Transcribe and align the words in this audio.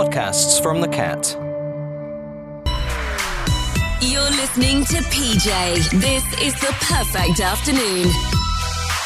podcasts 0.00 0.62
from 0.62 0.80
the 0.80 0.88
cat. 0.88 1.36
You're 4.00 4.30
listening 4.30 4.82
to 4.86 4.96
PJ. 5.10 5.90
This 6.00 6.24
is 6.40 6.54
the 6.54 6.74
perfect 6.80 7.40
afternoon. 7.40 8.04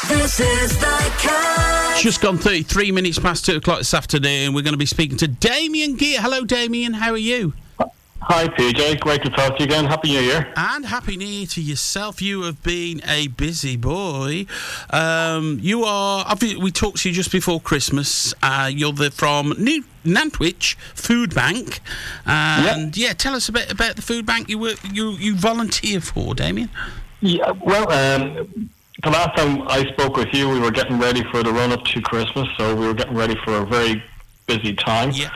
This 0.07 0.39
is 0.39 0.79
the 0.79 1.13
cat. 1.19 1.99
Just 1.99 2.21
gone 2.21 2.37
33 2.37 2.93
minutes 2.93 3.19
past 3.19 3.45
2 3.45 3.57
o'clock 3.57 3.79
this 3.79 3.93
afternoon. 3.93 4.53
We're 4.53 4.61
going 4.61 4.73
to 4.73 4.77
be 4.77 4.85
speaking 4.85 5.17
to 5.17 5.27
Damien 5.27 5.97
Gear. 5.97 6.21
Hello, 6.21 6.45
Damien. 6.45 6.93
How 6.93 7.11
are 7.11 7.17
you? 7.17 7.51
Hi, 8.27 8.47
PJ. 8.47 9.01
Great 9.01 9.21
to 9.21 9.29
talk 9.29 9.55
to 9.55 9.59
you 9.59 9.65
again. 9.65 9.85
Happy 9.85 10.07
New 10.07 10.19
Year. 10.19 10.51
And 10.57 10.83
Happy 10.83 11.15
New 11.15 11.27
Year 11.27 11.45
to 11.45 11.61
yourself. 11.61 12.23
You 12.23 12.41
have 12.41 12.63
been 12.63 13.03
a 13.07 13.27
busy 13.27 13.77
boy. 13.77 14.47
Um, 14.89 15.59
you 15.61 15.83
are, 15.83 16.25
we 16.59 16.71
talked 16.71 17.01
to 17.01 17.09
you 17.09 17.13
just 17.13 17.31
before 17.31 17.61
Christmas. 17.61 18.33
Uh, 18.41 18.67
you're 18.73 18.93
the, 18.93 19.11
from 19.11 19.53
New 19.59 19.83
Nantwich 20.03 20.75
Food 20.95 21.35
Bank. 21.35 21.81
And 22.25 22.97
yeah, 22.97 23.13
tell 23.13 23.35
us 23.35 23.47
a 23.47 23.51
bit 23.51 23.71
about 23.71 23.95
the 23.95 24.01
food 24.01 24.25
bank 24.25 24.49
you, 24.49 24.57
work, 24.57 24.79
you, 24.91 25.11
you 25.11 25.35
volunteer 25.35 26.01
for, 26.01 26.33
Damien. 26.33 26.71
Yeah, 27.21 27.51
well, 27.51 27.91
um, 27.91 28.71
the 29.03 29.11
last 29.11 29.37
time 29.37 29.67
I 29.67 29.85
spoke 29.91 30.17
with 30.17 30.33
you, 30.33 30.49
we 30.49 30.59
were 30.59 30.71
getting 30.71 30.97
ready 30.97 31.23
for 31.25 31.43
the 31.43 31.53
run 31.53 31.71
up 31.71 31.83
to 31.83 32.01
Christmas, 32.01 32.47
so 32.57 32.75
we 32.75 32.87
were 32.87 32.95
getting 32.95 33.15
ready 33.15 33.35
for 33.45 33.57
a 33.57 33.65
very 33.67 34.03
busy 34.47 34.73
time. 34.73 35.11
Yeah. 35.11 35.29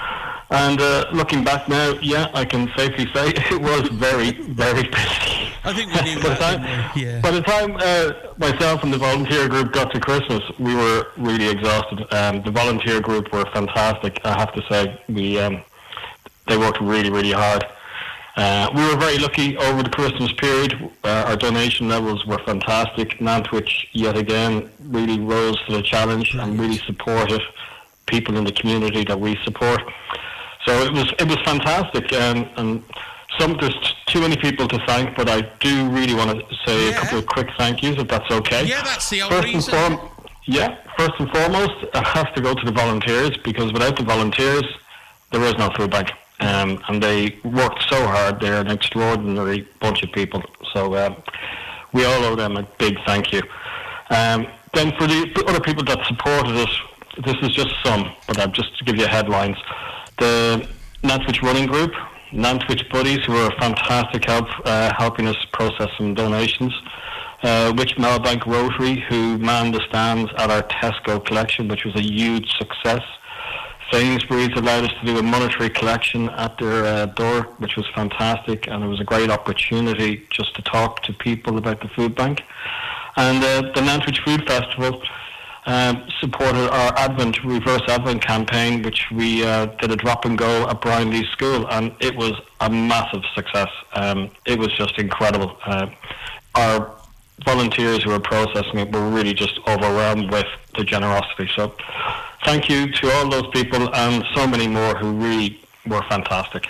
And 0.52 0.82
uh, 0.82 1.06
looking 1.14 1.44
back 1.44 1.70
now, 1.70 1.94
yeah, 2.02 2.28
I 2.34 2.44
can 2.44 2.72
safely 2.76 3.06
say 3.14 3.30
it 3.36 3.62
was 3.62 3.88
very, 3.90 4.32
very 4.32 4.84
busy. 4.84 5.54
I 5.64 5.74
think 5.74 5.94
we 5.94 6.02
knew 6.02 6.16
By 6.22 6.30
the 6.30 6.36
that, 6.36 6.40
time, 6.40 6.92
we? 6.96 7.04
Yeah. 7.04 7.22
by 7.22 7.32
the 7.32 7.42
time 7.42 7.76
uh, 7.80 8.14
myself 8.38 8.84
and 8.84 8.92
the 8.92 8.98
volunteer 8.98 9.48
group 9.48 9.72
got 9.74 9.92
to 9.94 10.00
Christmas, 10.00 10.42
we 10.58 10.74
were 10.76 11.08
really 11.18 11.50
exhausted. 11.50 12.12
Um, 12.14 12.42
the 12.42 12.52
volunteer 12.52 13.00
group 13.02 13.32
were 13.32 13.46
fantastic. 13.54 14.20
I 14.24 14.40
have 14.40 14.54
to 14.54 14.62
say, 14.70 15.00
we 15.08 15.40
um, 15.40 15.62
they 16.48 16.58
worked 16.58 16.82
really, 16.82 17.12
really 17.12 17.32
hard. 17.32 17.64
Uh, 18.36 18.70
we 18.74 18.82
were 18.88 18.96
very 18.96 19.18
lucky 19.20 19.58
over 19.58 19.84
the 19.84 19.90
Christmas 19.90 20.32
period. 20.34 20.74
Uh, 21.04 21.26
our 21.28 21.36
donation 21.36 21.90
levels 21.90 22.26
were 22.26 22.40
fantastic. 22.46 23.20
Nantwich, 23.20 23.88
yet 23.92 24.18
again, 24.18 24.72
really 24.86 25.20
rose 25.20 25.62
to 25.66 25.74
the 25.74 25.82
challenge 25.84 26.34
and 26.36 26.60
really 26.60 26.78
supported 26.78 27.42
people 28.08 28.38
in 28.38 28.46
the 28.46 28.52
community 28.54 29.04
that 29.04 29.20
we 29.20 29.38
support. 29.44 29.82
So 30.66 30.72
it 30.84 30.92
was 30.92 31.12
it 31.20 31.28
was 31.28 31.38
fantastic, 31.46 32.12
um, 32.14 32.48
and 32.58 32.84
some 33.40 33.58
there's 33.60 33.96
too 34.08 34.20
many 34.22 34.36
people 34.38 34.68
to 34.68 34.78
thank, 34.86 35.16
but 35.16 35.30
I 35.30 35.42
do 35.60 35.90
really 35.90 36.14
want 36.14 36.32
to 36.32 36.56
say 36.66 36.90
Yeah. 36.90 36.96
a 36.96 37.00
couple 37.00 37.20
of 37.20 37.26
quick 37.28 37.48
thank 37.58 37.82
yous, 37.82 37.98
if 37.98 38.08
that's 38.08 38.30
okay. 38.32 38.66
Yeah, 38.66 38.82
that's 38.84 39.10
the 39.10 39.22
first 39.22 39.48
reason. 39.48 39.74
And 39.74 39.98
form- 40.00 40.10
yeah, 40.46 40.76
first 40.98 41.12
and 41.20 41.30
foremost, 41.32 41.76
it 41.84 41.96
has 41.96 42.26
to 42.36 42.42
go 42.42 42.54
to 42.54 42.66
the 42.66 42.72
volunteers 42.72 43.38
because 43.44 43.72
without 43.72 43.96
the 43.98 44.04
volunteers, 44.04 44.64
there 45.32 45.44
is 45.44 45.56
no 45.58 45.70
food 45.78 45.92
bank. 45.92 46.12
Um, 46.42 46.82
and 46.88 47.04
they 47.04 47.38
worked 47.44 47.84
so 47.90 48.08
hard. 48.08 48.40
They're 48.40 48.62
an 48.62 48.72
extraordinary 48.72 49.68
bunch 49.80 50.02
of 50.04 50.12
people. 50.12 50.42
So 50.74 50.96
um, 50.98 51.18
we 51.94 52.06
all 52.06 52.24
owe 52.24 52.36
them 52.36 52.58
a 52.58 52.64
big 52.80 52.98
thank 53.06 53.32
you. 53.32 53.42
Um, 54.10 54.48
then 54.74 54.92
for 54.98 55.06
the 55.06 55.44
other 55.48 55.60
people 55.60 55.84
that 55.84 56.00
supported 56.08 56.56
us, 56.56 56.80
this 57.24 57.36
is 57.44 57.50
just 57.50 57.70
some, 57.84 58.10
but 58.28 58.40
I'm 58.40 58.52
just 58.54 58.76
to 58.80 58.86
give 58.86 58.96
you 58.98 59.06
headlines. 59.06 59.58
The 60.20 60.68
Nantwich 61.04 61.42
Running 61.42 61.66
Group, 61.66 61.94
Nantwich 62.34 62.90
Buddies, 62.92 63.24
who 63.26 63.38
are 63.38 63.48
a 63.52 63.60
fantastic 63.60 64.26
help 64.26 64.48
uh, 64.66 64.94
helping 64.98 65.28
us 65.28 65.38
process 65.54 65.88
some 65.98 66.14
donations. 66.14 66.74
Uh, 67.42 67.74
Wych 67.78 67.96
Malbank 67.96 68.46
Rotary, 68.46 69.00
who 69.08 69.38
manned 69.38 69.74
the 69.74 69.82
stands 69.88 70.30
at 70.38 70.52
our 70.52 70.64
Tesco 70.64 71.26
collection, 71.26 71.70
which 71.70 71.86
was 71.86 71.96
a 71.96 72.02
huge 72.02 72.52
success. 72.58 73.02
Sainsbury's 73.92 74.52
allowed 74.56 74.84
us 74.84 74.92
to 75.00 75.06
do 75.06 75.18
a 75.18 75.24
monetary 75.24 75.70
collection 75.70 76.30
at 76.32 76.58
their 76.60 76.86
uh, 76.86 77.06
door, 77.06 77.44
which 77.60 77.78
was 77.78 77.88
fantastic, 77.96 78.68
and 78.68 78.84
it 78.84 78.88
was 78.88 79.00
a 79.00 79.06
great 79.06 79.32
opportunity 79.32 80.28
just 80.32 80.54
to 80.56 80.62
talk 80.64 81.02
to 81.04 81.14
people 81.14 81.58
about 81.58 81.80
the 81.82 81.88
food 81.96 82.14
bank. 82.14 82.42
And 83.16 83.44
uh, 83.44 83.72
the 83.74 83.82
Nantwich 83.82 84.20
Food 84.26 84.46
Festival 84.48 85.02
um, 85.66 86.08
supported 86.20 86.70
our 86.72 86.98
Advent, 86.98 87.44
reverse 87.44 87.82
Advent 87.88 88.22
campaign, 88.22 88.82
which 88.82 89.06
we 89.12 89.44
uh, 89.44 89.68
did 89.82 89.92
a 89.92 89.96
drop 89.96 90.26
and 90.26 90.38
go 90.38 90.68
at 90.68 90.82
Brine 90.82 91.12
Leas 91.12 91.28
School, 91.30 91.68
and 91.70 91.94
it 92.00 92.16
was 92.16 92.34
a 92.62 92.70
massive 92.70 93.24
success. 93.36 93.70
Um, 93.94 94.30
it 94.46 94.58
was 94.58 94.72
just 94.78 94.98
incredible. 94.98 95.58
Uh, 95.66 95.88
our 96.56 96.92
volunteers 97.46 98.04
who 98.04 98.10
were 98.10 98.20
processing 98.20 98.80
it 98.80 98.92
were 98.92 99.10
really 99.10 99.34
just 99.34 99.60
overwhelmed 99.68 100.32
with 100.32 100.48
the 100.78 100.84
generosity. 100.84 101.50
So 101.56 101.74
thank 102.46 102.70
you 102.70 102.92
to 102.92 103.12
all 103.14 103.30
those 103.30 103.48
people 103.52 103.94
and 103.96 104.24
so 104.36 104.48
many 104.48 104.68
more 104.68 104.96
who 104.96 105.12
really 105.14 105.62
were 105.88 106.02
fantastic. 106.10 106.68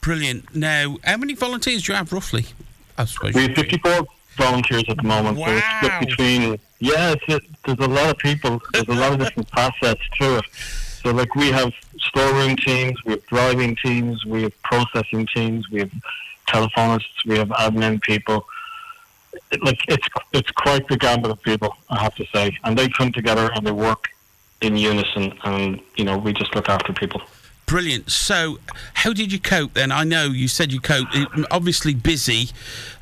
Brilliant. 0.00 0.54
Now, 0.54 0.96
how 1.04 1.16
many 1.16 1.34
volunteers 1.34 1.82
do 1.84 1.92
you 1.92 1.96
have 1.96 2.12
roughly? 2.12 2.46
I 2.98 3.04
suppose. 3.06 3.34
We 3.34 3.42
have 3.42 3.54
54 3.54 4.06
volunteers 4.36 4.84
at 4.88 4.96
the 4.96 5.02
moment, 5.02 5.38
so 5.38 5.44
it's 5.46 5.62
Wow. 5.62 5.80
split 5.82 6.08
between. 6.08 6.58
Yeah, 6.82 7.12
it's, 7.12 7.22
it, 7.28 7.44
there's 7.64 7.78
a 7.78 7.88
lot 7.88 8.10
of 8.10 8.18
people. 8.18 8.60
There's 8.72 8.88
a 8.88 8.94
lot 8.94 9.12
of 9.12 9.20
different 9.20 9.48
facets 9.54 10.02
to 10.18 10.38
it. 10.38 10.44
So, 10.52 11.12
like, 11.12 11.32
we 11.36 11.52
have 11.52 11.72
storeroom 12.00 12.56
teams, 12.56 12.98
we 13.04 13.12
have 13.12 13.26
driving 13.26 13.76
teams, 13.76 14.26
we 14.26 14.42
have 14.42 14.62
processing 14.62 15.28
teams, 15.32 15.70
we 15.70 15.78
have 15.78 15.92
telephonists, 16.48 17.24
we 17.24 17.38
have 17.38 17.50
admin 17.50 18.02
people. 18.02 18.44
It, 19.52 19.62
like, 19.62 19.78
it's 19.86 20.08
it's 20.32 20.50
quite 20.50 20.88
the 20.88 20.96
gambit 20.96 21.30
of 21.30 21.40
people, 21.42 21.76
I 21.88 22.02
have 22.02 22.16
to 22.16 22.26
say, 22.34 22.58
and 22.64 22.76
they 22.76 22.88
come 22.88 23.12
together 23.12 23.48
and 23.54 23.64
they 23.64 23.70
work 23.70 24.08
in 24.60 24.76
unison, 24.76 25.38
and 25.44 25.80
you 25.94 26.04
know, 26.04 26.18
we 26.18 26.32
just 26.32 26.52
look 26.56 26.68
after 26.68 26.92
people. 26.92 27.22
Brilliant. 27.66 28.10
So, 28.10 28.58
how 28.94 29.12
did 29.12 29.32
you 29.32 29.40
cope 29.40 29.74
then? 29.74 29.90
I 29.92 30.04
know 30.04 30.26
you 30.26 30.46
said 30.48 30.72
you 30.72 30.80
coped. 30.80 31.16
Obviously 31.50 31.94
busy. 31.94 32.50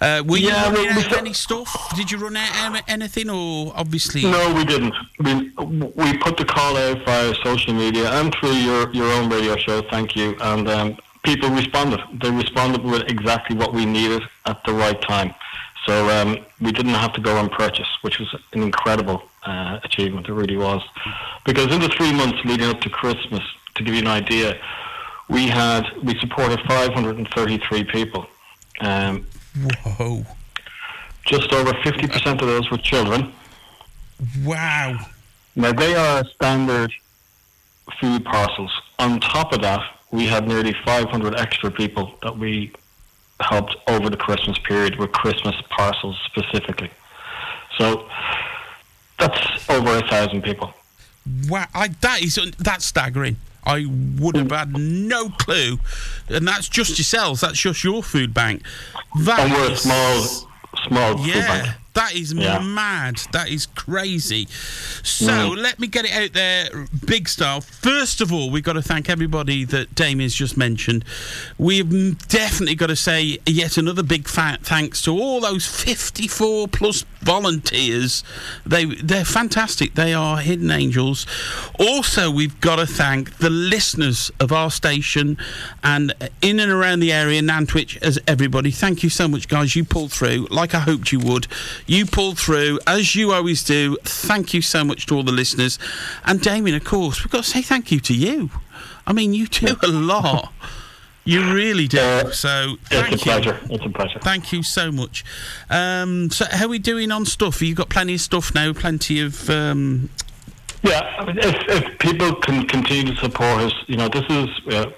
Uh, 0.01 0.23
were 0.25 0.37
Yeah, 0.37 0.69
you 0.69 0.77
running 0.77 0.97
we 0.97 1.03
out 1.03 1.13
of 1.13 1.19
any 1.19 1.33
stuff? 1.33 1.93
Did 1.97 2.11
you 2.11 2.19
run 2.19 2.37
out 2.37 2.77
of 2.77 2.83
anything, 2.87 3.31
or 3.31 3.73
obviously? 3.75 4.23
No, 4.23 4.55
we 4.55 4.65
didn't. 4.65 4.95
We 5.19 5.51
we 5.97 6.17
put 6.19 6.37
the 6.37 6.45
call 6.45 6.77
out 6.77 7.05
via 7.05 7.35
social 7.43 7.75
media 7.75 8.11
and 8.13 8.33
through 8.35 8.53
your 8.53 8.93
your 8.93 9.11
own 9.13 9.29
radio 9.29 9.57
show. 9.57 9.83
Thank 9.91 10.15
you. 10.15 10.37
And 10.41 10.69
um, 10.69 10.97
people 11.25 11.51
responded. 11.51 12.01
They 12.23 12.31
responded 12.31 12.85
with 12.85 13.03
exactly 13.11 13.57
what 13.57 13.73
we 13.75 13.85
needed 13.87 14.23
at 14.47 14.63
the 14.65 14.73
right 14.73 15.01
time. 15.03 15.35
So 15.87 16.09
um, 16.11 16.37
we 16.61 16.71
didn't 16.73 16.95
have 16.95 17.13
to 17.15 17.21
go 17.21 17.39
and 17.39 17.51
purchase, 17.51 17.89
which 18.03 18.19
was 18.21 18.33
an 18.53 18.63
incredible 18.63 19.23
uh, 19.45 19.81
achievement. 19.83 20.29
It 20.29 20.35
really 20.35 20.59
was. 20.59 20.83
Because 21.45 21.73
in 21.75 21.81
the 21.81 21.89
three 21.89 22.13
months 22.13 22.39
leading 22.45 22.69
up 22.69 22.81
to 22.83 22.91
Christmas, 22.91 23.43
to 23.81 23.85
give 23.85 23.95
you 23.95 24.01
an 24.01 24.07
idea, 24.07 24.61
we 25.29 25.49
had 25.49 25.85
we 26.03 26.19
supported 26.19 26.61
533 26.69 27.85
people. 27.85 28.27
Um, 28.81 29.27
Whoa! 29.85 30.25
just 31.27 31.53
over 31.53 31.73
50% 31.73 32.33
of 32.33 32.49
those 32.49 32.71
were 32.71 32.79
children. 32.79 33.33
Wow! 34.43 34.99
Now 35.57 35.73
they 35.73 35.95
are 35.95 36.25
standard 36.25 36.93
food 38.01 38.25
parcels. 38.25 38.73
On 38.99 39.21
top 39.21 39.53
of 39.53 39.63
that, 39.63 39.81
we 40.11 40.27
had 40.27 40.47
nearly 40.47 40.75
500 40.85 41.39
extra 41.39 41.71
people 41.71 42.15
that 42.23 42.37
we 42.37 42.73
helped 43.41 43.77
over 43.87 44.11
the 44.11 44.17
Christmas 44.17 44.59
period 44.59 44.97
with 44.97 45.13
Christmas 45.13 45.55
parcels 45.71 46.19
specifically. 46.27 46.91
So 47.79 48.09
that's 49.19 49.71
over 49.71 49.97
a 49.97 50.09
thousand 50.09 50.43
people. 50.43 50.75
Wow! 51.49 51.67
I, 51.75 51.89
that 52.01 52.23
is 52.23 52.39
that's 52.59 52.85
staggering. 52.85 53.37
I 53.71 53.87
would 54.19 54.37
have 54.37 54.51
had 54.51 54.77
no 54.77 55.29
clue, 55.31 55.79
and 56.29 56.47
that's 56.47 56.69
just 56.69 56.99
yourselves. 56.99 57.41
That's 57.41 57.59
just 57.59 57.85
your 57.85 58.03
food 58.03 58.35
bank. 58.35 58.63
That 59.21 59.41
And 59.41 59.53
we're 59.53 59.69
a 59.69 59.71
is- 59.73 59.81
small, 59.83 60.49
small 60.89 61.17
food 61.19 61.27
Yeah, 61.27 61.47
bank. 61.63 61.75
that 61.95 62.15
is 62.15 62.33
Yeah. 62.33 62.59
mad. 62.61 63.21
That 63.33 63.49
is 63.49 63.67
crazy. 63.75 64.47
So 65.03 65.51
Mm. 65.51 65.57
let 65.63 65.79
me 65.81 65.87
get 65.87 66.05
it 66.05 66.13
out 66.13 66.33
there, 66.33 66.87
big 67.07 67.29
style. 67.29 67.61
First 67.61 68.21
of 68.21 68.33
all, 68.33 68.51
we've 68.51 68.63
got 68.63 68.75
to 68.75 68.83
thank 68.83 69.09
everybody 69.09 69.65
that 69.65 69.95
Damien's 69.95 70.35
just 70.35 70.57
mentioned. 70.57 71.05
We've 71.59 72.17
definitely 72.29 72.75
got 72.77 72.89
to 72.89 72.97
say 72.97 73.39
yet 73.47 73.77
another 73.77 74.03
big 74.03 74.29
fat 74.29 74.61
thanks 74.63 75.03
to 75.03 75.13
all 75.13 75.41
those 75.41 75.67
54 75.67 76.69
plus 76.69 77.05
volunteers. 77.21 78.25
They 78.67 78.85
they're 78.87 79.25
fantastic. 79.25 79.95
They 79.95 80.15
are 80.15 80.39
hidden 80.39 80.71
angels. 80.71 81.27
Also, 81.79 82.31
we've 82.31 82.61
got 82.61 82.77
to 82.77 82.87
thank 82.87 83.39
the 83.39 83.51
listeners 83.51 84.31
of 84.41 84.53
our 84.53 84.71
station 84.71 85.37
and 85.83 86.15
in 86.43 86.61
and 86.61 86.71
around 86.71 87.01
the 87.01 87.13
area, 87.13 87.41
Nantwich, 87.43 88.01
as 88.03 88.19
everybody. 88.27 88.71
Thank 88.71 89.03
you 89.03 89.11
so 89.11 89.29
much, 89.29 89.49
guys. 89.49 89.77
You 89.77 89.85
pulled 89.85 90.13
through 90.13 90.49
like 90.51 90.75
I 90.75 90.81
hoped 90.81 91.13
you 91.13 91.21
would. 91.21 91.47
You 91.87 92.07
pulled 92.07 92.39
through 92.39 92.81
as 92.87 93.15
you 93.15 93.33
always 93.33 93.65
do. 93.65 93.97
Thank 94.05 94.55
you 94.55 94.63
so 94.63 94.85
much 94.85 95.07
to 95.07 95.17
all 95.17 95.23
the 95.23 95.33
listeners. 95.33 95.79
And 96.25 96.41
Damien, 96.41 96.77
of 96.77 96.85
course, 96.85 97.25
we've 97.25 97.33
got 97.33 97.45
to 97.45 97.51
say 97.51 97.63
thank 97.63 97.93
you 97.93 98.01
to 98.01 98.15
you. 98.15 98.51
I 99.07 99.13
mean, 99.13 99.35
you 99.35 99.47
do 99.47 99.77
a 99.83 99.89
lot. 99.89 100.53
You 101.25 101.53
really 101.55 101.87
do. 101.87 101.99
Uh, 102.01 102.31
so 102.31 102.77
It's 102.83 102.89
thank 102.89 103.09
a 103.09 103.11
you. 103.13 103.19
pleasure. 103.19 103.61
It's 103.71 103.85
a 103.85 103.89
pleasure. 103.91 104.19
Thank 104.21 104.53
you 104.53 104.63
so 104.63 104.91
much. 104.91 105.25
Um, 105.69 106.31
so, 106.31 106.47
how 106.51 106.65
are 106.65 106.69
we 106.69 106.79
doing 106.79 107.13
on 107.13 107.27
stuff? 107.27 107.61
You've 107.61 107.77
got 107.77 107.89
plenty 107.91 108.15
of 108.15 108.21
stuff 108.21 108.55
now? 108.55 108.73
Plenty 108.73 109.21
of 109.21 109.49
um, 109.51 110.09
Yeah, 110.83 111.25
if, 111.29 111.57
if 111.69 111.99
people 111.99 112.35
can 112.37 112.67
continue 112.67 113.15
to 113.15 113.21
support 113.21 113.61
us, 113.63 113.73
you 113.87 113.97
know, 113.97 114.09
this 114.09 114.25
is, 114.31 114.49
uh, 114.75 114.91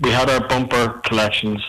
we 0.00 0.10
had 0.10 0.28
our 0.28 0.46
bumper 0.46 1.00
collections. 1.04 1.62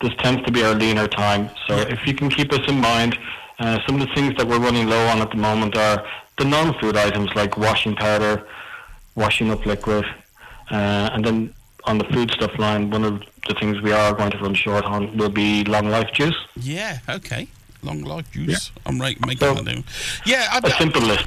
This 0.00 0.12
tends 0.18 0.42
to 0.46 0.50
be 0.50 0.64
our 0.64 0.74
leaner 0.74 1.06
time. 1.06 1.50
So 1.68 1.76
yeah. 1.76 1.92
if 1.92 2.06
you 2.06 2.14
can 2.14 2.30
keep 2.30 2.52
us 2.52 2.66
in 2.66 2.80
mind, 2.80 3.18
uh, 3.58 3.78
some 3.86 4.00
of 4.00 4.08
the 4.08 4.14
things 4.14 4.34
that 4.36 4.46
we're 4.48 4.58
running 4.58 4.88
low 4.88 5.06
on 5.08 5.20
at 5.20 5.30
the 5.30 5.36
moment 5.36 5.76
are 5.76 6.04
the 6.38 6.44
non-food 6.46 6.96
items 6.96 7.30
like 7.36 7.56
washing 7.58 7.94
powder, 7.94 8.44
washing 9.14 9.50
up 9.50 9.64
liquid, 9.66 10.04
uh, 10.70 11.10
and 11.12 11.24
then 11.24 11.54
on 11.84 11.98
the 11.98 12.04
foodstuff 12.04 12.56
line, 12.58 12.90
one 12.90 13.04
of 13.04 13.22
the 13.48 13.54
things 13.54 13.80
we 13.82 13.90
are 13.92 14.14
going 14.14 14.30
to 14.30 14.38
run 14.38 14.54
short 14.54 14.84
on 14.84 15.16
will 15.16 15.28
be 15.28 15.64
long 15.64 15.88
life 15.88 16.12
juice. 16.12 16.36
Yeah, 16.56 17.00
okay. 17.08 17.48
Long 17.82 18.02
life 18.02 18.30
juice. 18.30 18.70
Yeah. 18.74 18.82
I'm 18.86 19.00
right, 19.00 19.18
making 19.26 19.38
so, 19.38 19.54
that 19.54 19.64
new. 19.64 19.82
Yeah, 20.24 20.46
I, 20.50 20.60
a 20.62 20.70
simple 20.70 21.02
list. 21.02 21.26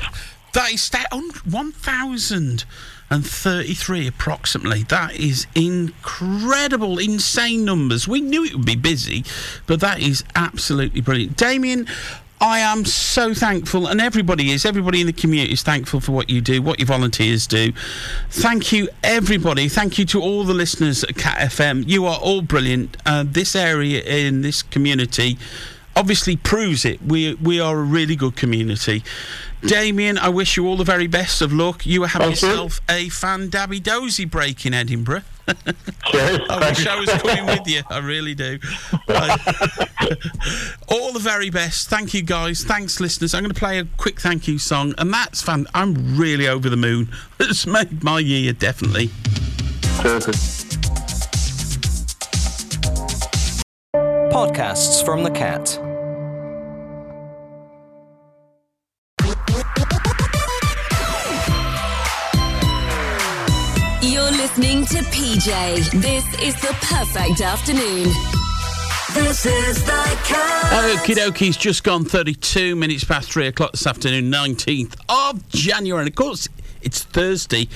That 0.54 0.72
is 0.72 0.90
that 0.92 1.08
on 1.12 1.30
1,033 1.50 4.08
approximately. 4.08 4.84
That 4.84 5.20
is 5.20 5.48
incredible, 5.54 6.98
insane 6.98 7.66
numbers. 7.66 8.08
We 8.08 8.22
knew 8.22 8.46
it 8.46 8.56
would 8.56 8.66
be 8.66 8.78
busy, 8.78 9.26
but 9.68 9.82
that 9.82 10.00
is 10.00 10.24
absolutely 10.34 11.02
brilliant. 11.02 11.36
Damien, 11.36 11.90
I 12.42 12.60
am 12.60 12.84
so 12.84 13.34
thankful, 13.34 13.88
and 13.88 14.02
everybody 14.02 14.52
is. 14.52 14.66
Everybody 14.66 15.00
in 15.02 15.08
the 15.08 15.14
community 15.14 15.54
is 15.54 15.64
thankful 15.64 16.02
for 16.02 16.12
what 16.12 16.30
you 16.30 16.42
do, 16.42 16.62
what 16.62 16.80
your 16.80 16.88
volunteers 16.88 17.48
do. 17.48 17.72
Thank 18.30 18.74
you, 18.74 18.90
everybody. 19.04 19.70
Thank 19.70 19.98
you 19.98 20.06
to 20.08 20.22
all 20.22 20.44
the 20.44 20.54
listeners 20.54 21.04
at 21.04 21.16
Cat 21.16 21.38
FM. 21.38 21.88
You 21.88 22.06
are 22.06 22.20
all 22.20 22.42
brilliant. 22.42 22.98
Uh, 23.06 23.24
this 23.26 23.56
area 23.56 24.02
in 24.04 24.42
this 24.42 24.62
community 24.64 25.38
obviously 25.96 26.36
proves 26.36 26.84
it. 26.84 27.02
We 27.02 27.36
we 27.36 27.60
are 27.60 27.80
a 27.80 27.84
really 27.84 28.16
good 28.16 28.36
community. 28.36 29.04
Damien, 29.62 30.18
I 30.18 30.30
wish 30.30 30.58
you 30.58 30.68
all 30.68 30.78
the 30.78 30.84
very 30.84 31.08
best 31.08 31.42
of 31.42 31.54
luck. 31.54 31.86
You 31.86 32.04
have 32.04 32.22
yourself 32.22 32.82
you. 32.90 32.96
a 32.96 33.10
fan 33.10 33.50
dabby 33.50 33.80
dozy 33.80 34.26
break 34.26 34.66
in 34.66 34.74
Edinburgh. 34.74 35.24
Cheers. 35.48 36.40
Oh, 36.50 36.60
I 36.60 36.70
wish 36.70 36.88
I 36.88 37.00
was 37.00 37.10
coming 37.10 37.46
with 37.46 37.68
you. 37.68 37.82
I 37.90 38.00
really 38.00 38.34
do. 38.36 38.60
all 40.88 41.12
the 41.14 41.20
very 41.20 41.50
best. 41.50 41.90
Thank 41.90 42.14
you, 42.14 42.22
guys. 42.24 42.64
Thanks, 42.64 43.00
listeners. 43.00 43.34
I'm 43.34 43.44
going 43.44 43.54
to 43.54 43.60
play 43.60 43.80
a 43.80 43.86
quick 43.98 44.20
thank 44.20 44.48
you 44.48 44.58
song, 44.58 44.94
and 44.98 45.14
that's 45.14 45.42
fun. 45.42 45.68
I'm 45.74 46.18
really 46.18 46.48
over 46.48 46.70
the 46.70 46.78
moon. 46.78 47.10
It's 47.40 47.68
made 47.68 48.04
my 48.04 48.20
year, 48.20 48.54
definitely. 48.54 49.10
Podcasts 54.32 55.06
from 55.06 55.24
the 55.24 55.32
Cat. 55.32 55.80
Listening 64.46 64.86
to 64.86 64.98
PJ. 65.06 65.90
This 66.04 66.24
is 66.40 66.54
the 66.62 66.68
perfect 66.82 67.42
afternoon. 67.42 68.04
This 69.16 69.44
is 69.44 69.84
the 69.84 70.20
cat. 70.24 70.94
Okie 71.00 71.16
dokie, 71.16 71.58
just 71.58 71.84
gone 71.84 72.06
32 72.06 72.76
minutes 72.76 73.04
past 73.04 73.32
3 73.32 73.48
o'clock 73.48 73.72
this 73.72 73.88
afternoon, 73.88 74.32
19th 74.32 74.98
of 75.10 75.50
January. 75.50 76.02
And 76.02 76.10
of 76.10 76.14
course, 76.14 76.48
it's 76.84 77.04
Thursday. 77.04 77.68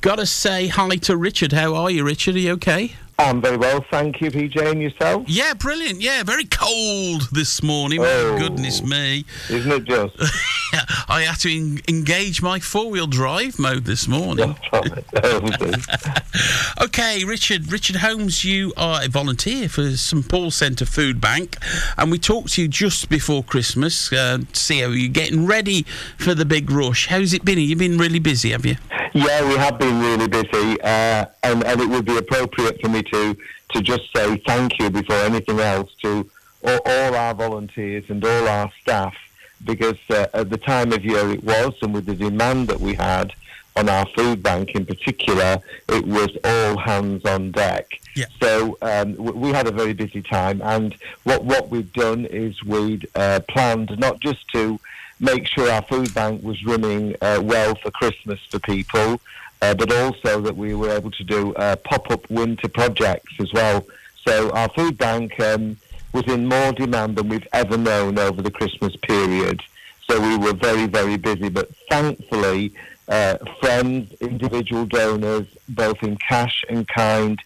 Gotta 0.00 0.24
say 0.24 0.68
hi 0.68 0.96
to 0.96 1.14
Richard. 1.14 1.52
How 1.52 1.74
are 1.74 1.90
you, 1.90 2.04
Richard? 2.04 2.36
Are 2.36 2.38
you 2.38 2.52
okay? 2.52 2.92
I'm 3.18 3.42
very 3.42 3.58
well, 3.58 3.84
thank 3.90 4.22
you, 4.22 4.30
PJ, 4.30 4.56
and 4.70 4.80
yourself? 4.80 5.24
Yeah, 5.28 5.52
brilliant. 5.52 6.00
Yeah, 6.00 6.22
very 6.22 6.46
cold 6.46 7.28
this 7.32 7.62
morning. 7.62 8.00
Oh, 8.02 8.32
My 8.32 8.38
goodness 8.38 8.82
me. 8.82 9.26
Isn't 9.50 9.70
it 9.70 9.84
just? 9.84 10.16
I 11.08 11.22
had 11.22 11.38
to 11.40 11.54
en- 11.54 11.80
engage 11.88 12.42
my 12.42 12.60
four 12.60 12.90
wheel 12.90 13.06
drive 13.06 13.58
mode 13.58 13.84
this 13.84 14.08
morning. 14.08 14.56
okay, 16.82 17.24
Richard. 17.24 17.70
Richard 17.70 17.96
Holmes, 17.96 18.44
you 18.44 18.72
are 18.76 19.04
a 19.04 19.08
volunteer 19.08 19.68
for 19.68 19.96
St 19.96 20.28
Paul 20.28 20.50
Centre 20.50 20.86
Food 20.86 21.20
Bank, 21.20 21.56
and 21.96 22.10
we 22.10 22.18
talked 22.18 22.54
to 22.54 22.62
you 22.62 22.68
just 22.68 23.08
before 23.08 23.42
Christmas 23.42 24.12
uh, 24.12 24.38
to 24.52 24.58
see 24.58 24.80
how 24.80 24.88
you're 24.88 25.08
getting 25.08 25.46
ready 25.46 25.84
for 26.18 26.34
the 26.34 26.44
big 26.44 26.70
rush. 26.70 27.08
How's 27.08 27.32
it 27.32 27.44
been? 27.44 27.58
You've 27.58 27.78
been 27.78 27.98
really 27.98 28.18
busy, 28.18 28.50
have 28.50 28.66
you? 28.66 28.76
Yeah, 29.14 29.48
we 29.48 29.56
have 29.56 29.78
been 29.78 30.00
really 30.00 30.26
busy, 30.26 30.80
uh, 30.80 31.26
and, 31.44 31.64
and 31.64 31.80
it 31.80 31.88
would 31.88 32.04
be 32.04 32.16
appropriate 32.16 32.80
for 32.80 32.88
me 32.88 33.02
to, 33.02 33.36
to 33.70 33.80
just 33.80 34.12
say 34.14 34.36
thank 34.46 34.78
you 34.80 34.90
before 34.90 35.16
anything 35.16 35.60
else 35.60 35.94
to 36.02 36.28
all, 36.64 36.80
all 36.84 37.14
our 37.14 37.34
volunteers 37.34 38.04
and 38.08 38.24
all 38.24 38.48
our 38.48 38.72
staff, 38.80 39.14
because 39.64 39.98
uh, 40.10 40.26
at 40.34 40.50
the 40.50 40.58
time 40.58 40.92
of 40.92 41.04
year 41.04 41.30
it 41.30 41.44
was, 41.44 41.74
and 41.82 41.94
with 41.94 42.06
the 42.06 42.14
demand 42.14 42.68
that 42.68 42.80
we 42.80 42.94
had 42.94 43.32
on 43.76 43.88
our 43.88 44.06
food 44.16 44.42
bank 44.42 44.70
in 44.74 44.86
particular, 44.86 45.58
it 45.88 46.06
was 46.06 46.30
all 46.44 46.76
hands 46.78 47.24
on 47.24 47.50
deck. 47.50 47.86
Yeah. 48.14 48.26
So 48.40 48.78
um, 48.82 49.16
we 49.16 49.50
had 49.50 49.66
a 49.66 49.72
very 49.72 49.92
busy 49.92 50.22
time, 50.22 50.62
and 50.62 50.94
what 51.24 51.44
what 51.44 51.70
we've 51.70 51.92
done 51.92 52.26
is 52.26 52.62
we'd 52.64 53.08
uh, 53.14 53.40
planned 53.48 53.98
not 53.98 54.20
just 54.20 54.48
to 54.52 54.78
make 55.20 55.46
sure 55.46 55.70
our 55.70 55.82
food 55.82 56.12
bank 56.14 56.42
was 56.42 56.64
running 56.64 57.16
uh, 57.20 57.40
well 57.42 57.74
for 57.76 57.90
Christmas 57.90 58.40
for 58.50 58.58
people, 58.60 59.20
uh, 59.62 59.74
but 59.74 59.92
also 59.92 60.40
that 60.40 60.56
we 60.56 60.74
were 60.74 60.90
able 60.90 61.10
to 61.10 61.24
do 61.24 61.54
uh, 61.54 61.76
pop-up 61.76 62.28
winter 62.30 62.68
projects 62.68 63.32
as 63.40 63.52
well. 63.52 63.86
So 64.26 64.50
our 64.52 64.68
food 64.70 64.96
bank 64.96 65.38
um, 65.40 65.76
was 66.14 66.24
in 66.28 66.46
more 66.46 66.72
demand 66.72 67.16
than 67.16 67.28
we've 67.28 67.46
ever 67.52 67.76
known 67.76 68.18
over 68.18 68.40
the 68.40 68.50
Christmas 68.50 68.96
period. 68.96 69.60
So 70.08 70.20
we 70.20 70.38
were 70.38 70.54
very, 70.54 70.86
very 70.86 71.16
busy, 71.16 71.48
but 71.48 71.68
thankfully, 71.90 72.72
uh, 73.08 73.36
friends, 73.60 74.12
individual 74.20 74.86
donors, 74.86 75.46
both 75.68 76.02
in 76.02 76.16
cash 76.16 76.64
and 76.70 76.86
kind, 76.88 77.38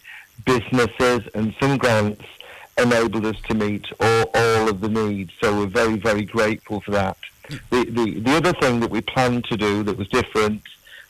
businesses 0.45 1.21
and 1.33 1.53
some 1.59 1.77
grants 1.77 2.23
enabled 2.77 3.25
us 3.25 3.39
to 3.47 3.53
meet 3.55 3.85
all, 3.99 4.29
all 4.33 4.69
of 4.69 4.81
the 4.81 4.87
needs. 4.87 5.33
So 5.41 5.57
we're 5.57 5.65
very, 5.65 5.97
very 5.97 6.23
grateful 6.23 6.79
for 6.81 6.91
that. 6.91 7.17
The, 7.71 7.85
the, 7.85 8.19
the 8.19 8.35
other 8.37 8.53
thing 8.53 8.79
that 8.81 8.91
we 8.91 9.01
planned 9.01 9.45
to 9.45 9.57
do 9.57 9.83
that 9.83 9.97
was 9.97 10.07
different 10.09 10.61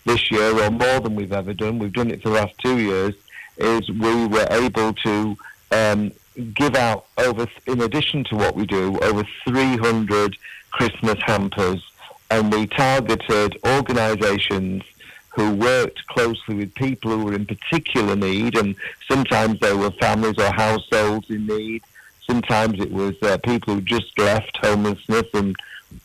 this 0.06 0.31
year, 0.31 0.57
or 0.63 0.71
more 0.71 1.00
than 1.01 1.15
we've 1.15 1.33
ever 1.33 1.53
done, 1.53 1.77
we've 1.77 1.94
done 1.94 2.09
it 2.09 2.23
for 2.23 2.29
the 2.29 2.35
last 2.35 2.57
two 2.59 2.79
years, 2.79 3.13
is 3.57 3.89
we 3.89 4.25
were 4.27 4.47
able 4.50 4.94
to 4.94 5.38
um, 5.71 6.11
give 6.39 6.75
out 6.75 7.06
over, 7.18 7.47
in 7.68 7.81
addition 7.81 8.24
to 8.25 8.36
what 8.36 8.56
we 8.56 8.65
do, 8.65 8.97
over 9.00 9.25
300 9.47 10.38
Christmas 10.71 11.18
hampers, 11.25 11.83
and 12.30 12.51
we 12.53 12.68
targeted 12.68 13.57
organisations 13.65 14.83
who 15.30 15.53
worked 15.56 16.06
closely 16.07 16.56
with 16.56 16.74
people 16.75 17.12
who 17.12 17.25
were 17.25 17.33
in 17.33 17.45
particular 17.45 18.15
need, 18.15 18.57
and 18.57 18.75
sometimes 19.07 19.59
they 19.59 19.74
were 19.74 19.91
families 19.91 20.37
or 20.37 20.52
households 20.52 21.30
in 21.30 21.47
need. 21.47 21.81
Sometimes 22.25 22.80
it 22.80 22.92
was 22.92 23.16
uh, 23.23 23.37
people 23.44 23.75
who 23.75 23.81
just 23.81 24.18
left 24.19 24.57
homelessness 24.57 25.25
and 25.33 25.56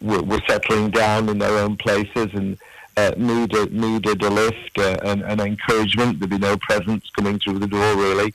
were, 0.01 0.23
were 0.23 0.41
settling 0.49 0.91
down 0.91 1.29
in 1.29 1.39
their 1.39 1.59
own 1.59 1.77
places 1.77 2.29
and 2.33 2.57
uh, 2.97 3.13
needed 3.17 3.73
needed 3.73 4.23
a 4.23 4.31
lift 4.31 4.79
uh, 4.79 4.97
and, 5.05 5.23
and 5.23 5.41
encouragement. 5.41 6.21
There'd 6.21 6.31
be 6.31 6.39
no 6.39 6.57
presents 6.57 7.11
coming 7.11 7.39
through 7.39 7.59
the 7.59 7.67
door 7.67 7.97
really. 7.97 8.33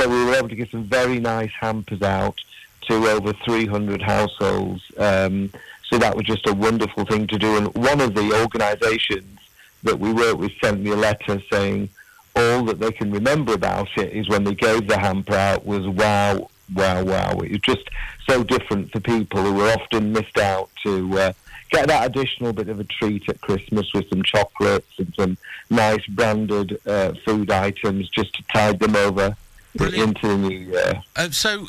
So 0.00 0.08
we 0.08 0.24
were 0.24 0.34
able 0.34 0.48
to 0.48 0.56
get 0.56 0.70
some 0.70 0.84
very 0.84 1.20
nice 1.20 1.50
hampers 1.60 2.00
out 2.00 2.40
to 2.88 2.94
over 3.08 3.34
300 3.34 4.00
households. 4.00 4.82
Um, 4.96 5.52
so 5.90 5.98
that 5.98 6.16
was 6.16 6.24
just 6.24 6.46
a 6.46 6.54
wonderful 6.54 7.04
thing 7.04 7.26
to 7.26 7.38
do. 7.38 7.58
And 7.58 7.74
one 7.74 8.00
of 8.00 8.14
the 8.14 8.32
organisations 8.40 9.38
that 9.82 10.00
we 10.00 10.10
worked 10.10 10.38
with 10.38 10.52
sent 10.64 10.80
me 10.80 10.92
a 10.92 10.96
letter 10.96 11.42
saying 11.52 11.90
all 12.34 12.64
that 12.64 12.80
they 12.80 12.92
can 12.92 13.10
remember 13.10 13.52
about 13.52 13.88
it 13.98 14.14
is 14.14 14.26
when 14.26 14.44
they 14.44 14.54
gave 14.54 14.88
the 14.88 14.98
hamper 14.98 15.34
out 15.34 15.66
was 15.66 15.86
wow, 15.86 16.48
wow, 16.74 17.04
wow. 17.04 17.38
It 17.40 17.50
was 17.50 17.60
just 17.60 17.86
so 18.26 18.42
different 18.42 18.90
for 18.92 19.00
people 19.00 19.42
who 19.42 19.52
were 19.52 19.68
often 19.68 20.12
missed 20.12 20.38
out 20.38 20.70
to 20.82 21.18
uh, 21.18 21.32
get 21.72 21.88
that 21.88 22.06
additional 22.06 22.54
bit 22.54 22.70
of 22.70 22.80
a 22.80 22.84
treat 22.84 23.28
at 23.28 23.42
Christmas 23.42 23.92
with 23.92 24.08
some 24.08 24.22
chocolates 24.22 24.98
and 24.98 25.12
some 25.14 25.36
nice 25.68 26.06
branded 26.06 26.80
uh, 26.86 27.12
food 27.22 27.50
items 27.50 28.08
just 28.08 28.34
to 28.36 28.42
tide 28.44 28.78
them 28.78 28.96
over 28.96 29.36
Brilliant. 29.76 30.22
into 30.22 30.48
the 30.48 30.54
year. 30.54 31.02
Uh, 31.14 31.30
so, 31.30 31.66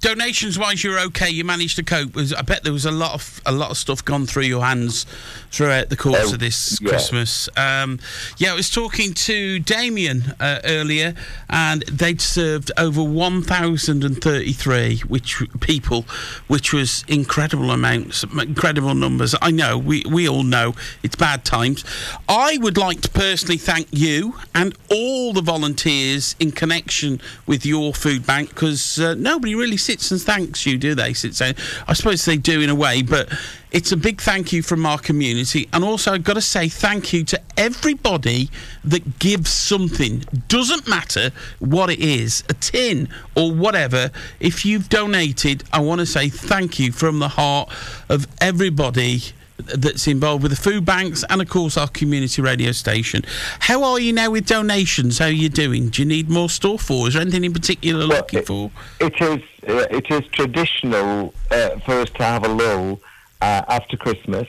donations 0.00 0.58
wise, 0.58 0.82
you're 0.82 0.98
okay. 0.98 1.30
You 1.30 1.44
managed 1.44 1.76
to 1.76 1.84
cope. 1.84 2.16
I 2.16 2.42
bet 2.42 2.64
there 2.64 2.72
was 2.72 2.84
a 2.84 2.90
lot 2.90 3.14
of 3.14 3.40
a 3.46 3.52
lot 3.52 3.70
of 3.70 3.76
stuff 3.76 4.04
gone 4.04 4.26
through 4.26 4.42
your 4.44 4.64
hands 4.64 5.06
throughout 5.52 5.88
the 5.88 5.96
course 5.96 6.30
oh, 6.30 6.34
of 6.34 6.40
this 6.40 6.80
yeah. 6.80 6.88
Christmas. 6.88 7.48
Um, 7.56 8.00
yeah, 8.38 8.50
I 8.50 8.54
was 8.54 8.68
talking 8.70 9.14
to 9.14 9.60
Damien 9.60 10.34
uh, 10.40 10.60
earlier, 10.64 11.14
and 11.48 11.82
they'd 11.82 12.20
served 12.20 12.72
over 12.76 13.04
1,033 13.04 14.98
which 15.06 15.42
people, 15.60 16.06
which 16.48 16.72
was 16.72 17.04
incredible 17.06 17.70
amounts, 17.70 18.24
incredible 18.24 18.96
numbers. 18.96 19.36
I 19.40 19.52
know 19.52 19.78
we 19.78 20.02
we 20.10 20.28
all 20.28 20.42
know 20.42 20.74
it's 21.04 21.14
bad 21.16 21.44
times. 21.44 21.84
I 22.28 22.58
would 22.60 22.76
like 22.76 23.00
to 23.02 23.10
personally 23.10 23.58
thank 23.58 23.86
you 23.92 24.34
and 24.56 24.76
all 24.90 25.32
the 25.32 25.42
volunteers 25.42 26.34
in 26.40 26.50
connection 26.50 27.20
with 27.46 27.64
your 27.64 27.92
food 27.94 28.26
bank 28.26 28.50
because 28.50 28.98
uh, 28.98 29.14
nobody 29.14 29.54
really 29.54 29.76
sits 29.76 30.10
and 30.10 30.20
thanks 30.20 30.66
you, 30.66 30.78
do 30.78 30.94
they? 30.94 31.12
Sit 31.12 31.34
saying, 31.34 31.54
I 31.86 31.92
suppose 31.92 32.24
they 32.24 32.36
do 32.36 32.60
in 32.60 32.70
a 32.70 32.74
way, 32.74 33.02
but 33.02 33.32
it's 33.70 33.92
a 33.92 33.96
big 33.96 34.20
thank 34.20 34.52
you 34.52 34.62
from 34.62 34.86
our 34.86 34.98
community. 34.98 35.68
And 35.72 35.84
also, 35.84 36.12
I've 36.12 36.24
got 36.24 36.34
to 36.34 36.40
say 36.40 36.68
thank 36.68 37.12
you 37.12 37.24
to 37.24 37.40
everybody 37.56 38.50
that 38.84 39.18
gives 39.18 39.50
something. 39.50 40.24
Doesn't 40.48 40.88
matter 40.88 41.30
what 41.58 41.90
it 41.90 42.00
is, 42.00 42.44
a 42.48 42.54
tin 42.54 43.08
or 43.36 43.52
whatever. 43.52 44.10
If 44.40 44.64
you've 44.64 44.88
donated, 44.88 45.64
I 45.72 45.80
want 45.80 46.00
to 46.00 46.06
say 46.06 46.28
thank 46.28 46.78
you 46.78 46.92
from 46.92 47.18
the 47.18 47.28
heart 47.28 47.70
of 48.08 48.26
everybody 48.40 49.22
that's 49.58 50.06
involved 50.06 50.42
with 50.42 50.52
the 50.52 50.56
food 50.56 50.84
banks 50.84 51.24
and 51.28 51.42
of 51.42 51.48
course 51.48 51.76
our 51.76 51.88
community 51.88 52.40
radio 52.42 52.72
station. 52.72 53.22
How 53.60 53.82
are 53.82 53.98
you 53.98 54.12
now 54.12 54.30
with 54.30 54.46
donations? 54.46 55.18
How 55.18 55.26
are 55.26 55.30
you 55.30 55.48
doing? 55.48 55.88
Do 55.88 56.02
you 56.02 56.08
need 56.08 56.30
more 56.30 56.48
stuff 56.48 56.82
for? 56.82 57.08
Is 57.08 57.14
there 57.14 57.22
anything 57.22 57.44
in 57.44 57.52
particular 57.52 58.06
well, 58.06 58.18
looking 58.18 58.40
it, 58.40 58.46
for? 58.46 58.70
It 59.00 59.20
is 59.20 59.42
uh, 59.68 59.86
it 59.90 60.10
is 60.10 60.26
traditional 60.28 61.34
uh, 61.50 61.78
for 61.80 62.00
us 62.00 62.10
to 62.10 62.22
have 62.22 62.44
a 62.44 62.48
lull 62.48 63.00
uh, 63.40 63.62
after 63.68 63.96
Christmas. 63.96 64.48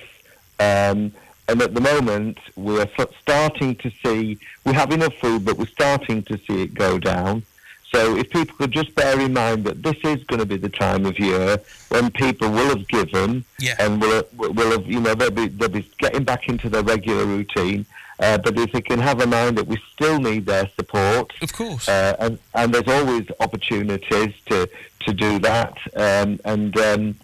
Um, 0.59 1.11
and 1.47 1.63
at 1.63 1.73
the 1.73 1.81
moment, 1.81 2.37
we're 2.55 2.87
starting 3.21 3.75
to 3.77 3.91
see, 4.03 4.37
we 4.65 4.73
have 4.73 4.91
enough 4.91 5.15
food, 5.15 5.45
but 5.45 5.57
we're 5.57 5.65
starting 5.65 6.21
to 6.23 6.37
see 6.37 6.61
it 6.61 6.75
go 6.75 6.99
down. 6.99 7.43
So 7.91 8.15
if 8.17 8.29
people 8.29 8.55
could 8.55 8.71
just 8.71 8.93
bear 8.95 9.19
in 9.19 9.33
mind 9.33 9.63
that 9.65 9.81
this 9.81 9.97
is 10.03 10.23
going 10.25 10.39
to 10.39 10.45
be 10.45 10.57
the 10.57 10.69
time 10.69 11.05
of 11.05 11.17
year 11.17 11.57
when 11.89 12.11
people 12.11 12.49
will 12.49 12.69
have 12.69 12.87
given 12.87 13.43
yeah. 13.59 13.75
and 13.79 13.99
will 13.99 14.15
have, 14.15 14.27
will 14.37 14.71
have, 14.71 14.85
you 14.85 14.99
know, 14.99 15.15
they'll 15.15 15.31
be, 15.31 15.47
they'll 15.47 15.69
be 15.69 15.89
getting 15.97 16.23
back 16.23 16.47
into 16.47 16.69
their 16.69 16.83
regular 16.83 17.25
routine. 17.25 17.85
Uh, 18.19 18.37
but 18.37 18.57
if 18.59 18.71
they 18.73 18.81
can 18.81 18.99
have 18.99 19.21
a 19.21 19.27
mind 19.27 19.57
that 19.57 19.65
we 19.65 19.81
still 19.93 20.19
need 20.19 20.45
their 20.45 20.69
support, 20.75 21.31
of 21.41 21.53
course, 21.53 21.87
uh, 21.87 22.15
and, 22.19 22.37
and 22.53 22.73
there's 22.73 22.87
always 22.87 23.25
opportunities 23.39 24.33
to 24.45 24.69
to 25.05 25.13
do 25.13 25.39
that, 25.39 25.77
um, 25.95 26.37
and 26.43 26.77
um, 26.77 27.15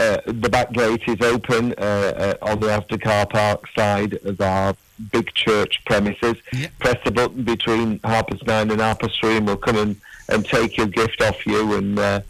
uh, 0.00 0.18
the 0.26 0.48
back 0.48 0.72
gate 0.72 1.02
is 1.06 1.20
open 1.20 1.72
uh, 1.78 2.34
uh, 2.42 2.50
on 2.50 2.58
the 2.58 2.68
after 2.68 2.98
car 2.98 3.26
park 3.26 3.64
side 3.76 4.14
of 4.24 4.40
our 4.40 4.74
big 5.12 5.32
church 5.34 5.80
premises. 5.84 6.36
Press 6.80 6.96
the 7.04 7.10
button 7.10 7.44
between 7.44 8.00
Harper's 8.02 8.42
nine 8.44 8.70
and 8.70 8.80
Harper's 8.80 9.16
three, 9.20 9.36
and 9.36 9.46
we'll 9.46 9.56
come 9.56 9.76
and, 9.76 9.96
and 10.30 10.44
take 10.44 10.76
your 10.76 10.86
gift 10.86 11.20
off 11.22 11.46
you, 11.46 11.74
and 11.74 11.98
uh, 11.98 12.20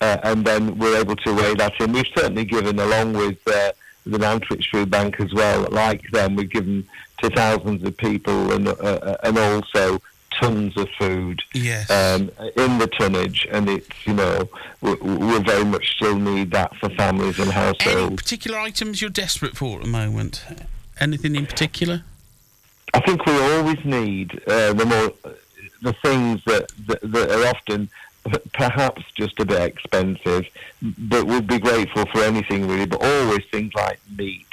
uh, 0.00 0.18
and 0.22 0.44
then 0.44 0.78
we're 0.78 0.98
able 0.98 1.16
to 1.16 1.34
weigh 1.34 1.54
that 1.54 1.80
in. 1.80 1.92
We've 1.92 2.06
certainly 2.14 2.44
given, 2.44 2.78
along 2.78 3.14
with 3.14 3.38
uh, 3.46 3.72
the 4.06 4.18
Nantwich 4.18 4.70
Food 4.70 4.90
Bank 4.90 5.20
as 5.20 5.32
well, 5.32 5.68
like 5.70 6.10
them, 6.10 6.36
we've 6.36 6.50
given 6.50 6.86
to 7.22 7.30
thousands 7.30 7.82
of 7.82 7.96
people, 7.96 8.52
and 8.52 8.68
and 8.68 9.38
also 9.38 10.00
tons 10.38 10.76
of 10.76 10.88
food 10.98 11.42
yes. 11.52 11.90
um, 11.90 12.30
in 12.56 12.78
the 12.78 12.86
tonnage, 12.86 13.46
and 13.50 13.68
it's 13.68 14.06
you 14.06 14.14
know 14.14 14.48
we, 14.80 14.94
we 14.94 15.38
very 15.40 15.64
much 15.64 15.96
still 15.96 16.18
need 16.18 16.50
that 16.52 16.74
for 16.76 16.88
families 16.90 17.38
and 17.38 17.50
households. 17.50 17.86
Any 17.86 18.16
particular 18.16 18.58
items 18.58 19.00
you're 19.00 19.10
desperate 19.10 19.56
for 19.56 19.78
at 19.78 19.84
the 19.84 19.90
moment? 19.90 20.44
Anything 21.00 21.36
in 21.36 21.46
particular? 21.46 22.02
I 22.94 23.00
think 23.00 23.24
we 23.26 23.32
always 23.32 23.84
need 23.84 24.40
uh, 24.46 24.72
the 24.72 24.86
more 24.86 25.32
the 25.82 25.92
things 25.94 26.42
that, 26.44 26.68
that, 26.86 27.00
that 27.02 27.30
are 27.30 27.46
often 27.46 27.88
perhaps 28.52 29.02
just 29.14 29.38
a 29.40 29.44
bit 29.44 29.62
expensive, 29.62 30.46
but 30.82 31.24
we'd 31.24 31.46
be 31.46 31.58
grateful 31.58 32.04
for 32.06 32.22
anything 32.22 32.68
really. 32.68 32.86
But 32.86 33.02
always 33.02 33.44
things 33.50 33.72
like 33.74 34.00
meat. 34.16 34.44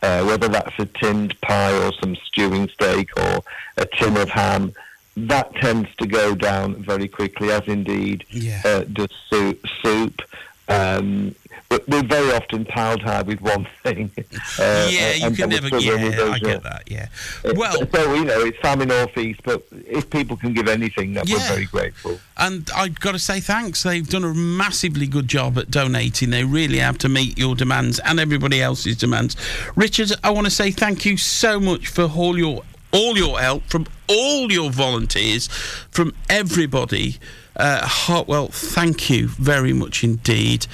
Uh, 0.00 0.22
whether 0.24 0.46
that's 0.46 0.78
a 0.78 0.86
tinned 0.86 1.38
pie 1.40 1.76
or 1.84 1.92
some 1.94 2.14
stewing 2.24 2.68
steak 2.68 3.10
or 3.16 3.42
a 3.76 3.84
tin 3.84 4.16
of 4.16 4.28
ham, 4.28 4.72
that 5.16 5.52
tends 5.56 5.88
to 5.96 6.06
go 6.06 6.36
down 6.36 6.76
very 6.76 7.08
quickly, 7.08 7.50
as 7.50 7.66
indeed 7.66 8.24
yeah. 8.30 8.62
uh, 8.64 8.84
does 8.84 9.10
soup. 9.28 9.66
soup. 9.82 10.22
Um, 10.68 11.34
we're 11.70 12.02
very 12.02 12.32
often 12.32 12.64
piled 12.64 13.02
high 13.02 13.22
with 13.22 13.40
one 13.40 13.66
thing. 13.82 14.10
Uh, 14.58 14.88
yeah, 14.90 15.12
you 15.12 15.30
can 15.32 15.50
never. 15.50 15.68
Yeah, 15.78 16.32
I 16.32 16.38
get 16.38 16.62
that. 16.62 16.90
Yeah. 16.90 17.08
Well, 17.54 17.86
so 17.92 18.14
you 18.14 18.24
know, 18.24 18.40
it's 18.40 18.58
famine 18.58 18.90
or 18.90 19.06
feast, 19.08 19.40
but 19.44 19.62
if 19.72 20.08
people 20.08 20.36
can 20.36 20.54
give 20.54 20.68
anything, 20.68 21.12
then 21.12 21.26
yeah. 21.26 21.36
we're 21.36 21.48
very 21.48 21.64
grateful. 21.66 22.18
And 22.36 22.70
I've 22.74 22.98
got 23.00 23.12
to 23.12 23.18
say 23.18 23.40
thanks. 23.40 23.82
They've 23.82 24.08
done 24.08 24.24
a 24.24 24.32
massively 24.32 25.06
good 25.06 25.28
job 25.28 25.58
at 25.58 25.70
donating. 25.70 26.30
They 26.30 26.44
really 26.44 26.78
have 26.78 26.98
to 26.98 27.08
meet 27.08 27.36
your 27.36 27.54
demands 27.54 27.98
and 28.00 28.18
everybody 28.18 28.62
else's 28.62 28.96
demands. 28.96 29.36
Richard, 29.76 30.12
I 30.24 30.30
want 30.30 30.46
to 30.46 30.50
say 30.50 30.70
thank 30.70 31.04
you 31.04 31.16
so 31.16 31.60
much 31.60 31.88
for 31.88 32.04
all 32.04 32.38
your 32.38 32.62
all 32.92 33.18
your 33.18 33.38
help 33.38 33.64
from 33.64 33.86
all 34.08 34.50
your 34.50 34.70
volunteers, 34.70 35.48
from 35.90 36.14
everybody. 36.30 37.18
Uh, 37.58 37.84
Hartwell, 37.84 38.48
thank 38.48 39.10
you 39.10 39.26
very 39.26 39.72
much 39.72 40.04
indeed. 40.04 40.68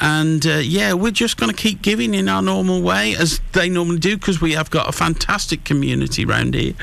And 0.00 0.46
uh, 0.46 0.60
yeah, 0.62 0.92
we're 0.92 1.10
just 1.10 1.38
going 1.38 1.50
to 1.50 1.56
keep 1.56 1.80
giving 1.80 2.12
in 2.12 2.28
our 2.28 2.42
normal 2.42 2.82
way, 2.82 3.16
as 3.16 3.40
they 3.52 3.70
normally 3.70 3.98
do, 3.98 4.18
because 4.18 4.40
we 4.40 4.52
have 4.52 4.70
got 4.70 4.86
a 4.86 4.92
fantastic 4.92 5.64
community 5.64 6.26
around 6.26 6.54
here. 6.54 6.74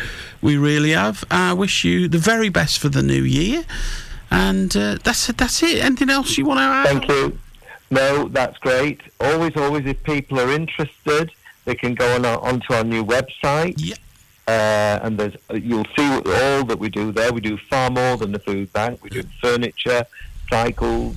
We 0.42 0.58
really 0.58 0.92
have. 0.92 1.24
I 1.30 1.54
wish 1.54 1.84
you 1.84 2.08
the 2.08 2.18
very 2.18 2.50
best 2.50 2.80
for 2.80 2.90
the 2.90 3.04
new 3.04 3.22
year. 3.22 3.64
And 4.32 4.76
uh, 4.76 4.98
that's 5.04 5.28
that's 5.28 5.62
it. 5.62 5.84
Anything 5.84 6.10
else 6.10 6.36
you 6.40 6.46
want 6.46 6.58
to 6.58 6.64
add? 6.64 6.88
Thank 6.88 7.08
you. 7.08 7.38
No, 7.92 8.28
that's 8.30 8.58
great. 8.58 9.02
Always, 9.20 9.56
always, 9.56 9.86
if 9.86 10.02
people 10.02 10.40
are 10.40 10.52
interested, 10.52 11.30
they 11.66 11.76
can 11.76 11.94
go 11.94 12.16
on 12.16 12.26
our, 12.26 12.40
onto 12.40 12.74
our 12.74 12.84
new 12.84 13.06
website. 13.06 13.76
Yeah. 13.78 13.96
Uh, 14.48 15.00
and 15.04 15.18
there's 15.18 15.36
you'll 15.54 15.86
see 15.96 16.10
all 16.10 16.64
that 16.66 16.78
we 16.78 16.90
do 16.90 17.12
there. 17.12 17.32
We 17.32 17.42
do 17.42 17.58
far 17.70 17.90
more 17.90 18.18
than 18.18 18.34
the 18.34 18.40
food 18.40 18.74
bank. 18.74 19.02
We 19.02 19.10
do 19.10 19.24
furniture, 19.42 20.06
cycles, 20.50 21.16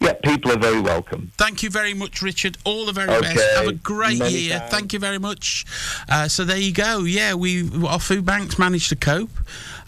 yeah, 0.00 0.14
people 0.22 0.52
are 0.52 0.58
very 0.58 0.80
welcome. 0.80 1.32
Thank 1.36 1.62
you 1.62 1.70
very 1.70 1.94
much, 1.94 2.22
Richard. 2.22 2.56
All 2.64 2.86
the 2.86 2.92
very 2.92 3.10
okay. 3.10 3.34
best. 3.34 3.56
Have 3.56 3.66
a 3.66 3.72
great 3.72 4.18
Many 4.18 4.38
year. 4.38 4.64
Thank 4.68 4.92
you 4.92 4.98
very 4.98 5.18
much. 5.18 5.64
Uh, 6.08 6.28
so 6.28 6.44
there 6.44 6.58
you 6.58 6.72
go. 6.72 7.00
Yeah, 7.00 7.34
we 7.34 7.68
our 7.86 7.98
food 7.98 8.24
banks 8.24 8.58
managed 8.58 8.90
to 8.90 8.96
cope, 8.96 9.30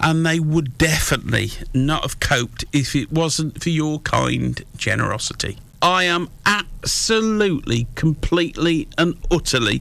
and 0.00 0.26
they 0.26 0.40
would 0.40 0.76
definitely 0.78 1.50
not 1.72 2.02
have 2.02 2.18
coped 2.20 2.64
if 2.72 2.96
it 2.96 3.12
wasn't 3.12 3.62
for 3.62 3.70
your 3.70 4.00
kind 4.00 4.64
generosity. 4.76 5.58
I 5.82 6.04
am 6.04 6.28
absolutely, 6.44 7.86
completely, 7.94 8.88
and 8.98 9.16
utterly 9.30 9.80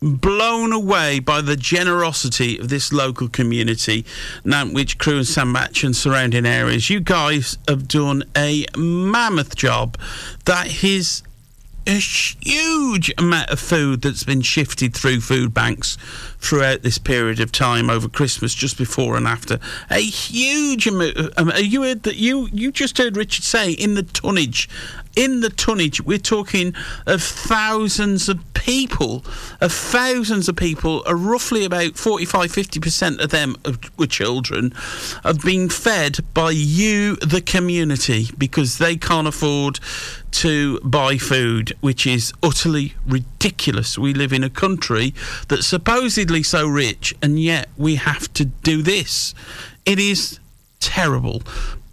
blown 0.00 0.72
away 0.72 1.18
by 1.18 1.40
the 1.40 1.56
generosity 1.56 2.58
of 2.58 2.68
this 2.68 2.92
local 2.92 3.28
community, 3.28 4.04
Nantwich, 4.44 4.98
Crewe 4.98 5.18
and 5.18 5.26
Sandbach 5.26 5.82
and 5.82 5.96
surrounding 5.96 6.46
areas. 6.46 6.88
You 6.90 7.00
guys 7.00 7.58
have 7.66 7.88
done 7.88 8.24
a 8.36 8.66
mammoth 8.76 9.56
job. 9.56 9.98
That 10.44 10.84
is 10.84 11.22
a 11.88 11.98
huge 11.98 13.10
amount 13.16 13.48
of 13.48 13.58
food 13.58 14.02
that's 14.02 14.22
been 14.22 14.42
shifted 14.42 14.94
through 14.94 15.20
food 15.20 15.54
banks 15.54 15.96
throughout 16.38 16.82
this 16.82 16.98
period 16.98 17.40
of 17.40 17.50
time 17.50 17.88
over 17.88 18.08
Christmas, 18.08 18.54
just 18.54 18.76
before 18.76 19.16
and 19.16 19.26
after. 19.26 19.58
A 19.90 20.00
huge 20.00 20.86
amount. 20.86 21.16
Um, 21.38 21.50
you 21.56 21.82
heard 21.82 22.02
that 22.02 22.16
you 22.16 22.48
you 22.52 22.70
just 22.70 22.98
heard 22.98 23.16
Richard 23.16 23.44
say 23.44 23.72
in 23.72 23.94
the 23.94 24.02
tonnage 24.02 24.68
in 25.18 25.40
the 25.40 25.50
tonnage, 25.50 26.00
we're 26.00 26.16
talking 26.16 26.72
of 27.04 27.20
thousands 27.20 28.28
of 28.28 28.40
people, 28.54 29.24
of 29.60 29.72
thousands 29.72 30.48
of 30.48 30.54
people, 30.54 31.02
uh, 31.08 31.14
roughly 31.14 31.64
about 31.64 31.96
45 31.96 32.52
50% 32.52 33.20
of 33.20 33.30
them 33.30 33.56
were 33.96 34.06
children, 34.06 34.70
have 35.24 35.40
been 35.40 35.68
fed 35.68 36.20
by 36.34 36.52
you, 36.52 37.16
the 37.16 37.40
community, 37.40 38.28
because 38.38 38.78
they 38.78 38.96
can't 38.96 39.26
afford 39.26 39.80
to 40.32 40.80
buy 40.80 41.16
food, 41.18 41.76
which 41.80 42.06
is 42.06 42.32
utterly 42.42 42.94
ridiculous. 43.06 43.98
We 43.98 44.14
live 44.14 44.32
in 44.32 44.44
a 44.44 44.50
country 44.50 45.14
that's 45.48 45.66
supposedly 45.66 46.42
so 46.42 46.66
rich, 46.66 47.14
and 47.22 47.40
yet 47.40 47.68
we 47.76 47.96
have 47.96 48.32
to 48.34 48.44
do 48.44 48.82
this. 48.82 49.34
It 49.84 49.98
is 49.98 50.38
terrible. 50.80 51.42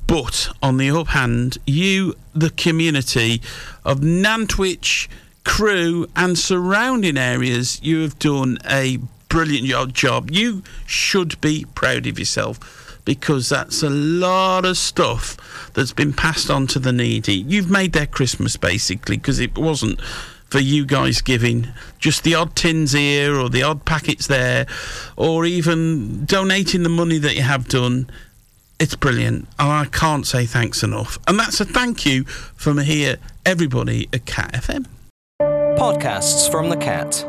But 0.07 0.49
on 0.61 0.77
the 0.77 0.91
other 0.91 1.09
hand, 1.11 1.57
you, 1.65 2.15
the 2.33 2.51
community 2.51 3.41
of 3.83 4.01
Nantwich, 4.01 5.09
Crewe 5.43 6.07
and 6.15 6.37
surrounding 6.37 7.17
areas, 7.17 7.79
you 7.81 8.01
have 8.01 8.17
done 8.19 8.57
a 8.69 8.99
brilliant 9.29 9.93
job. 9.93 10.31
You 10.31 10.63
should 10.85 11.39
be 11.41 11.65
proud 11.75 12.07
of 12.07 12.19
yourself 12.19 13.01
because 13.05 13.49
that's 13.49 13.83
a 13.83 13.89
lot 13.89 14.65
of 14.65 14.77
stuff 14.77 15.71
that's 15.73 15.93
been 15.93 16.13
passed 16.13 16.49
on 16.49 16.67
to 16.67 16.79
the 16.79 16.91
needy. 16.91 17.35
You've 17.35 17.69
made 17.69 17.93
their 17.93 18.07
Christmas 18.07 18.57
basically 18.57 19.17
because 19.17 19.39
it 19.39 19.57
wasn't 19.57 20.01
for 20.49 20.59
you 20.59 20.85
guys 20.85 21.21
giving 21.21 21.67
just 21.99 22.23
the 22.23 22.35
odd 22.35 22.55
tins 22.55 22.93
here 22.93 23.35
or 23.35 23.49
the 23.49 23.63
odd 23.63 23.85
packets 23.85 24.27
there 24.27 24.65
or 25.15 25.45
even 25.45 26.25
donating 26.25 26.83
the 26.83 26.89
money 26.89 27.17
that 27.17 27.35
you 27.35 27.41
have 27.41 27.67
done 27.67 28.09
it's 28.79 28.95
brilliant. 28.95 29.47
And 29.59 29.71
I 29.71 29.85
can't 29.85 30.25
say 30.25 30.45
thanks 30.45 30.83
enough. 30.83 31.17
And 31.27 31.39
that's 31.39 31.59
a 31.61 31.65
thank 31.65 32.05
you 32.05 32.23
from 32.23 32.77
here, 32.79 33.17
everybody 33.45 34.09
at 34.13 34.25
Cat 34.25 34.53
FM. 34.53 34.85
Podcasts 35.77 36.49
from 36.49 36.69
the 36.69 36.77
Cat. 36.77 37.25